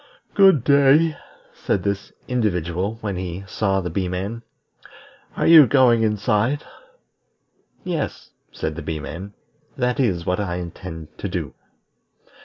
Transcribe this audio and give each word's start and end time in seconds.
"Good 0.33 0.63
day," 0.63 1.15
said 1.53 1.83
this 1.83 2.11
individual 2.27 2.97
when 3.01 3.17
he 3.17 3.43
saw 3.47 3.81
the 3.81 3.91
Bee 3.91 4.07
man. 4.07 4.41
"Are 5.37 5.45
you 5.45 5.67
going 5.67 6.01
inside?" 6.01 6.63
"Yes," 7.83 8.31
said 8.51 8.75
the 8.75 8.81
Bee 8.81 8.99
man, 8.99 9.33
"that 9.77 9.99
is 9.99 10.25
what 10.25 10.39
I 10.39 10.55
intend 10.55 11.15
to 11.19 11.29
do." 11.29 11.53